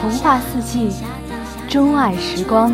[0.00, 0.90] 童话四季
[1.68, 2.72] 钟爱时光。